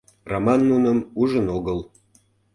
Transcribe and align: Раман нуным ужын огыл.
Раман 0.31 0.61
нуным 0.71 0.99
ужын 1.21 1.47
огыл. 1.57 1.79